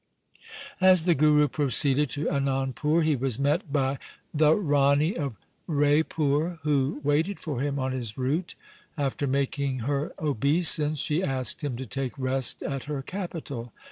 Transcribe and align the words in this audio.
As 0.81 1.05
the 1.05 1.13
Guru 1.13 1.47
proceeded 1.47 2.09
to 2.09 2.25
Anandpur 2.25 3.03
he 3.03 3.15
was 3.15 3.37
met 3.37 3.71
by 3.71 3.99
the 4.33 4.55
Rani 4.55 5.15
of 5.15 5.35
Raipur, 5.69 6.53
1 6.53 6.59
who 6.63 7.01
waited 7.03 7.39
for 7.39 7.61
him 7.61 7.77
on 7.77 7.91
his 7.91 8.17
route. 8.17 8.55
After 8.97 9.27
making 9.27 9.81
her 9.81 10.11
obeisance 10.17 10.97
she 10.97 11.21
asked 11.21 11.63
him 11.63 11.77
to 11.77 11.85
take 11.85 12.17
rest 12.17 12.63
at 12.63 12.85
her 12.85 13.03
capital. 13.03 13.73